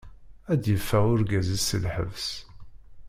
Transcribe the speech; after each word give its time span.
Ad 0.51 0.59
d-yeffeɣ 0.61 1.03
urgaz-is 1.11 1.63
si 1.67 1.77
lḥebs. 1.83 2.27